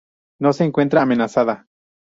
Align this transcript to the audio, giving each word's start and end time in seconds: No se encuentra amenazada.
No 0.39 0.51
se 0.51 0.63
encuentra 0.63 1.03
amenazada. 1.03 1.67